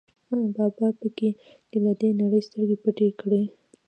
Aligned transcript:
بابا 0.55 0.87
په 0.99 1.07
کې 1.17 1.29
له 1.83 1.91
دې 1.99 2.09
نړۍ 2.21 2.41
سترګې 2.47 2.77
پټې 2.83 3.09
کړې. 3.19 3.41